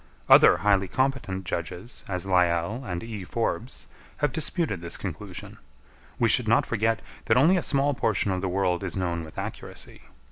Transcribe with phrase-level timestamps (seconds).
[0.27, 3.23] Other highly competent judges, as Lyell and E.
[3.23, 3.85] Forbes,
[4.17, 5.59] have disputed this conclusion.
[6.17, 9.37] We should not forget that only a small portion of the world is known with
[9.37, 10.01] accuracy.